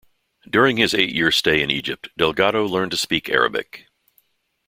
During 0.49 0.77
his 0.77 0.95
eight-year 0.95 1.29
stay 1.31 1.61
in 1.61 1.69
Egypt, 1.69 2.09
Delgado 2.17 2.65
learned 2.67 2.89
to 2.89 2.97
speak 2.97 3.29
Arabic. 3.29 3.85